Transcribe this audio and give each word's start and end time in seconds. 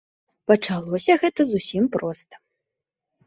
Пачалося 0.51 1.17
гэта 1.25 1.41
зусім 1.51 1.83
проста. 1.97 2.35